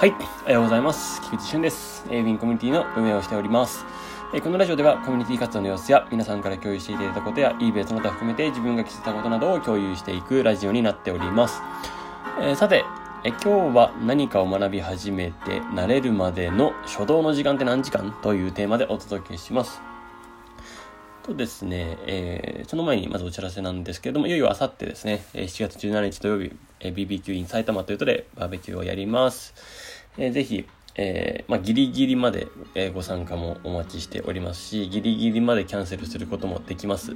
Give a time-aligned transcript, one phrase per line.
[0.00, 0.14] はい、
[0.44, 1.20] おはようございます。
[1.20, 2.06] 菊池俊です。
[2.08, 3.84] ウィンコミュニティの運営をしております。
[4.42, 11.60] このラジオではコミュニティ活動の様子や皆さんから共有していただいたことや eBay その他含めて自分が気づいたことなどを共有していくラジオになっております。
[12.40, 12.86] えー、さて、
[13.24, 19.89] え今日は何かを学び始めて慣れるまでの初動の時間って何時間というテーマでお届けします。
[21.22, 29.54] とですね、えー、その前にまずお知らせなんですけれども、いよいよあさってですね、7月17日土曜日、えー、BBQ in 埼玉ということでバーベキューをやります。
[30.18, 37.12] えー、ぜひ、えー、まあ、ギリギリまで、え、ご参加もお待ちしておりますし、ギリギリまでキャンセルすることもできます。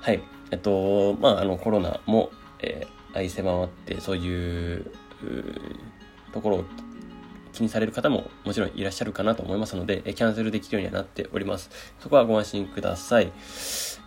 [0.00, 0.22] はい。
[0.50, 4.90] えっと、まあ、あの、コロナも、えー、愛狭まって、そういう、
[5.22, 5.44] う
[6.32, 6.64] ところを
[7.52, 11.70] 気にされる方ももちろんいらっしゃるかなと思いますので、えキャンセルできるようにはなっております。
[12.00, 13.32] そこはご安心ください。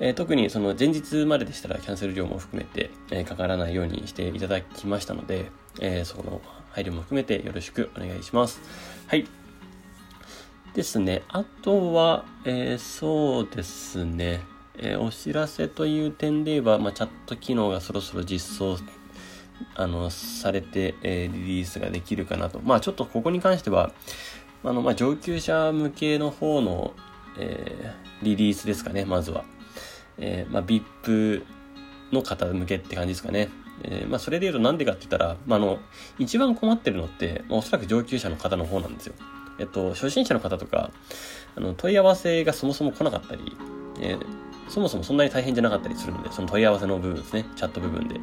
[0.00, 8.60] えー、特にその前日まででしたらキャンセル料も含めて、えー、かからないようにしていただきましたので、えー、そこの配慮も含めてよろしくお願いします。
[9.06, 9.26] はい。
[10.74, 11.22] ですね。
[11.28, 14.40] あとは、えー、そうですね。
[14.76, 18.76] え、お知らせという点で言えば、まあ、チャット機能がそろそろ実装、
[19.74, 22.60] あの、されて、えー、リリースができるかなと。
[22.60, 23.92] まあ、ちょっとここに関しては、
[24.62, 26.94] あの、まあ、上級者向けの方の、
[27.38, 29.44] えー、リリースですかね、まずは。
[30.18, 31.44] えー、まあ、VIP
[32.12, 33.48] の方向けって感じですかね。
[33.82, 35.78] えー、まあ、それで言うとなんでかって言ったら、まあ、あの、
[36.18, 39.14] 一番困ってるのって、まあ、おそらく上級者の方の方なんですよ。
[39.58, 40.90] えっと、初心者の方とか、
[41.56, 43.56] あの、問い合わせがそもそも来なかったり、
[44.00, 44.26] えー、
[44.68, 48.20] そもそもそんなに大変じゃなかったりするので、その問い合わせの部分ですね、チャット部分で。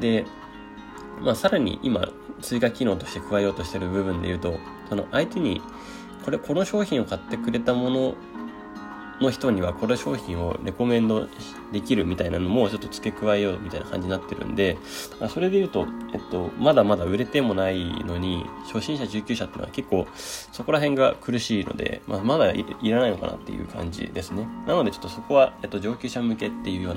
[0.00, 0.26] で、
[1.20, 2.08] まあ、さらに今、
[2.40, 5.60] 追加機能として加えようとしてる部分で言うと、その相手に、
[6.24, 8.14] これ、この商品を買ってくれたもの
[9.22, 11.28] の人にはこれ商品をレコメンド
[11.72, 14.76] できるみたいなのもちょっと付け加えようみたいな感じになってるんで、
[15.32, 24.46] それで言うと、えっと、まだまだ売れてもないのに、初心者、中級者っていうのは結構そこら辺が苦しいので、まあ、まだいらないのかなっていう感じですね。
[24.66, 26.94] なのでちょっとそこは、えっと、上級者向けっていうよう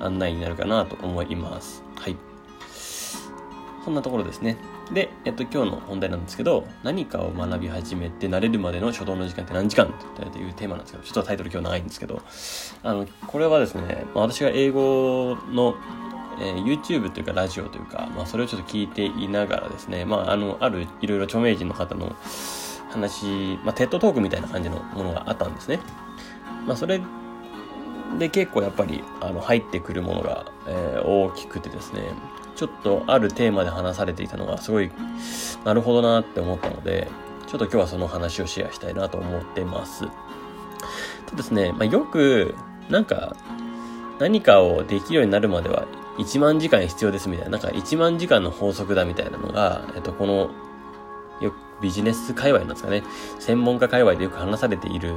[0.00, 1.84] な案内になるかなと思います。
[1.96, 2.27] はい。
[3.84, 4.56] そんなところですね。
[4.92, 12.22] で、えっと、今日の本題なんですけど、何かを学び始めて慣れるまでの初動の時間って何時間というテーマなんですけど、ちょっとタイトル今日長いんですけど、
[12.82, 15.76] あの、これはですね、私が英語の、
[16.40, 22.14] えー、YouTube というかラジオというか、まあ、それをちょっと聞いていながらですね、まあ、あの、あるいろいろ著名人の方の
[22.90, 25.80] 話、まあ、テッドトークみたいな感じのものがあったんですね。
[26.66, 27.00] まあ、それ
[28.18, 32.02] で結構やっぱり、あの、入ってくるものが、えー、大きくてですね、
[32.58, 34.90] ちょっとあるテーマで話されていたのがすごい
[35.64, 37.06] なるほどなって思ったので、
[37.46, 40.08] ちょっと今日はその話をシェアしたいなと思ってます。
[41.26, 42.56] とですね、まあ、よく
[42.90, 43.36] なんか
[44.18, 45.86] 何かをできるようになるまでは
[46.18, 50.50] 1万時間必要ですみたいな、なんか1万時間の法則だみたいなのが、えっと、この
[51.40, 53.02] よくビジネス界隈なんですかね、
[53.38, 55.16] 専門家界隈でよく話されている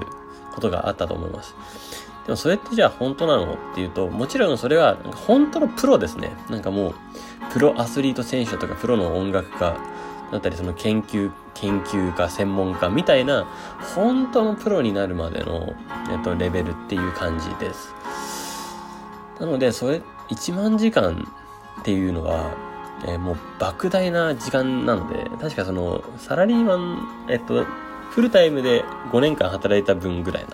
[0.53, 1.55] ことがあったと思います。
[2.25, 6.31] でもそれってじゃあ本当なのっていうと、もちろんそれは本当のプロですね。
[6.49, 6.95] なんかもう、
[7.51, 9.75] プロアスリート選手とかプロの音楽家
[10.31, 13.47] だったりその研究、研究家、専門家みたいな
[13.95, 15.73] 本当のプロになるまでの、
[16.11, 17.93] えっと、レベルっていう感じです。
[19.39, 21.27] なので、それ、1万時間
[21.81, 22.51] っていうのは、
[23.05, 27.65] えー、もう莫大な時間なので、確かその、サラリーマン、えっと、
[28.11, 30.49] フルタイムで5年間働いた分ぐらいな、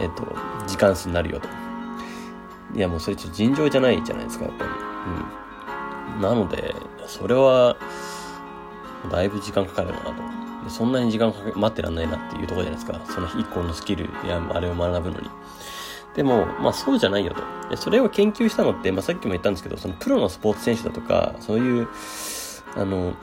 [0.00, 0.26] えっと、
[0.66, 1.48] 時間数になるよと。
[2.74, 4.70] いや、もうそれちょっと尋常じゃないじゃないですか、やっぱり。
[6.16, 6.22] うん。
[6.22, 6.74] なので、
[7.06, 7.76] それは、
[9.10, 10.12] だいぶ時間かかるなと。
[10.68, 13.00] そんなに時間かけ、待ってらんないなっていうところじゃないですか。
[13.12, 15.28] その一個のスキルや、あれを学ぶのに。
[16.14, 17.34] でも、まあそうじゃないよ
[17.70, 17.76] と。
[17.76, 21.88] それを研究したのって、まあさっきも言ったんですけど、そのプロのスポーツ選手だとか、そういう、
[22.76, 23.14] あの、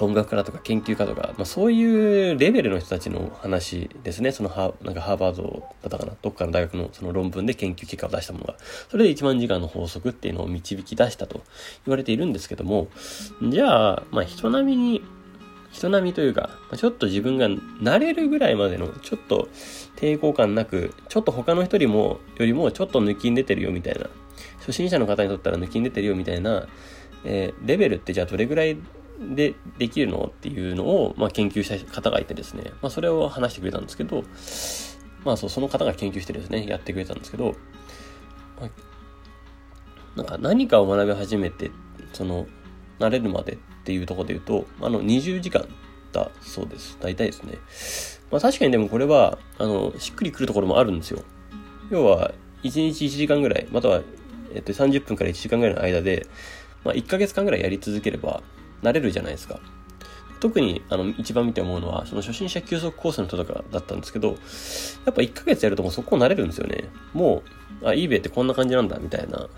[0.00, 4.32] 音楽家だとか研究家とか、まあ、そういうレベルの人たちの話ですね。
[4.32, 6.12] そのハなんかハーバードだったかな。
[6.20, 8.56] どっかの大学のその論文で研究結果を出したものが。
[8.88, 11.42] それで1万時間の法則っていうのを導き出したと
[11.86, 12.88] 言われているんですけども、
[13.42, 15.02] じゃあ、まあ人並みに、
[15.80, 19.48] 人並みというか、ちょっと自分が慣れるぐらいまでの、ちょっと
[19.96, 24.10] 抵抗感なく、ちょっと他の人よりも、よりもちょっと抜きん出てるよみたいな、
[24.58, 26.68] 初心者の方にとったら抜きん出てるよみたいな、
[27.24, 28.76] えー、レベルってじゃあどれぐらい
[29.20, 34.24] でできるのっていうのを、まあ、研究した方がいてですね、まあ、それを話してくれたんですけど、
[35.24, 37.54] まあそう、その方が研究してですね、やってくれたんですけど、
[38.60, 38.70] まあ、
[40.16, 41.70] なんか何かを学び始めて、
[42.12, 42.46] その、
[42.98, 45.66] 慣れるまでっっていうところで言うと、あの、20時間
[46.12, 46.98] だそうです。
[47.00, 47.58] 大体ですね。
[48.30, 51.22] まあ確かにでもこれは、あの、しっくりくるところもあるんですよ。
[51.90, 52.32] 要は、
[52.62, 54.02] 1日1時間ぐらい、または、
[54.54, 56.26] えっと、30分から1時間ぐらいの間で、
[56.84, 58.42] まあ1ヶ月間ぐらいやり続ければ、
[58.82, 59.60] なれるじゃないですか。
[60.40, 64.34] 特にあの一番見て思うのは、その初心者休息コースの人とかだったんですけど、や
[65.12, 66.88] っぱ1ヶ月やるともうそこ慣れるんですよね。
[67.12, 67.42] も
[67.82, 69.48] う、あ、eBay ってこんな感じなんだ、みたいな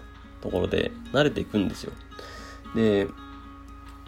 [0.40, 1.92] ところで慣れていくんですよ。
[2.74, 3.06] で、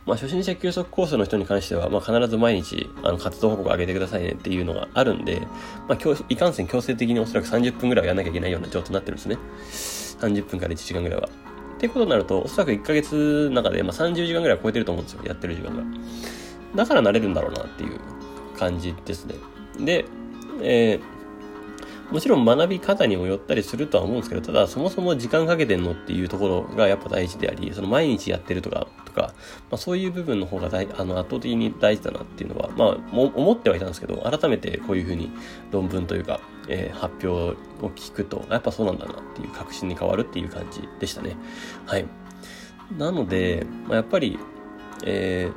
[0.07, 5.41] まあ、初心者休息コースの人に関しては、まあ、必ず毎日、あの、活動報告上げてくださいねっていうのがあるんで、
[5.89, 5.99] まあ、
[6.29, 9.39] いかんせん強制的におそらく30分ぐらいはやんなきゃいけないような状態になってるんですね。
[10.21, 11.29] 30分から1時間ぐらいは。
[11.77, 15.23] ってことになると、おそらく1ヶ月の中で、まあ、30時間ぐらい超えてると思うんですよ。
[15.25, 15.83] やってる時間が。
[16.75, 17.99] だから慣れるんだろうなっていう
[18.59, 19.37] 感じですね。
[19.79, 20.05] で、
[20.61, 21.14] えー
[22.11, 29.35] もちろん学び方にもよったりするとは思うんですけど、ただそもそも時間かけてんのっていうところがやっぱ大事であり、その毎日やってるとか、とか、
[29.71, 35.31] まあそういう部分の方が大あの圧倒的に大事だなっていうのは、まあ思ってはいたんですけど、改めてこういうふうに
[35.71, 41.37] 論文というか、えー、発表を聞くと、やっぱそうなんだなっていう確信に変わるっていう感じでしたね。
[41.87, 42.07] はい。
[42.99, 44.39] なので、まあ、やっぱり、
[45.05, 45.51] え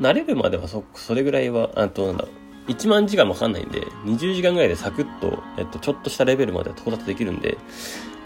[0.00, 7.58] ー、慣れるまではそ、それぐらいは、あとなんだろう、1万時間もかかんないんで、20時間ぐらいでサクッと、えっと、ちょっとしたレベルまで到達できるんで、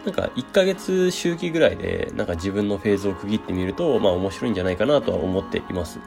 [0.04, 5.98] なんか1ヶ月周期ぐらいで、なんか自分のフェーズを区切ってみると、まあ面白いんじゃないかなとは思っています。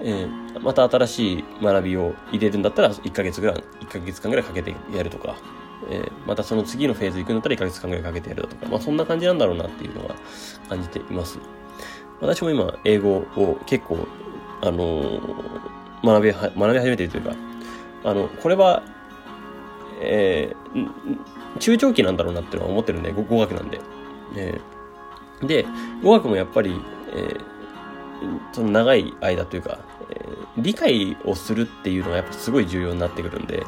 [0.00, 5.36] えー、また新しい学びを入れるんだったら、1ヶ月ぐらい、1ヶ月間ぐらいかけてやるとか、
[5.90, 10.14] えー、またその次のフェーズ行くんだったら1ヶ月間ぐらいかけてやるとか、まあそんな感じなんだろうなっていうのは
[10.68, 11.38] 感じています。
[12.20, 13.98] 私も今、英語を結構、
[14.62, 17.34] あのー学び、学び始めているというか、
[18.04, 18.82] あの、これは、
[20.00, 23.80] えー、中長期なんだろうなってのは思ってるんで、語学なんで。
[24.36, 25.66] えー、で、
[26.02, 26.80] 語学もやっぱり、
[27.12, 27.40] えー、
[28.52, 29.78] その長い間というか、
[30.10, 33.64] えー、理解をするっていうのがやっぱすごい重要になってくるんで、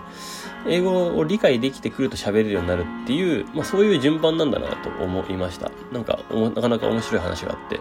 [0.67, 5.71] 英語を理解できてくると喋れるようになるっていう、まあそういう順番なんだなと思いました。
[5.93, 7.81] なんか、なかなか面白い話があって、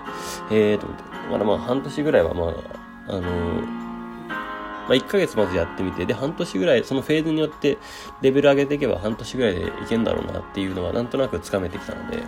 [0.51, 1.03] えーと思って。
[1.37, 2.53] だまあ半年ぐらいはま
[3.07, 3.86] あ、あのー
[4.87, 7.77] まあ、1ヶ月まずやってみて、で、半年ぐらい、そのフェーズによって
[8.21, 12.23] レベル上げていけば半年ぐらいでいけんだろうなっていうのはなんとなくつかめてきたので、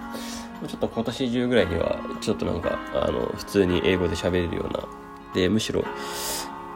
[0.68, 4.88] ちょっと今年中ぐらいには、ちょっとなんか、あの、普通に英語で喋れるような、
[5.34, 5.86] で、むしろ、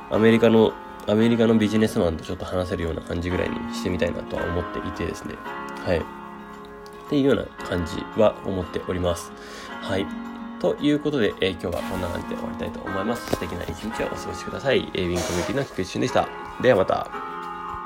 [0.09, 0.73] アメリカの、
[1.07, 5.35] アメリカのビジネスマンとちょっと話せるような感じぐらいにしてみたいなとは思っていてですね。
[5.85, 5.97] はい。
[5.97, 6.01] っ
[7.09, 9.31] ていうような感じは思っております。
[9.81, 10.07] はい。
[10.63, 13.31] ということで、えー、今日はこんな感じで終わりたいと思います。
[13.31, 14.89] 素敵な一日をお過ごしください。
[14.93, 16.25] えー、ウィンコミュニティの菊池俊でした。
[16.61, 17.32] ではまた。